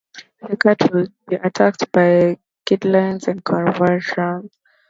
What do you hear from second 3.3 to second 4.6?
convulsions.